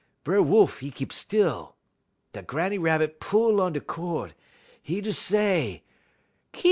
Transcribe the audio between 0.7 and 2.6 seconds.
'e keep still. Da